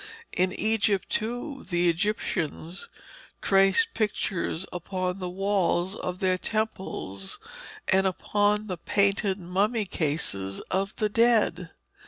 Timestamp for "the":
1.69-1.87, 5.19-5.29, 8.65-8.77, 10.95-11.07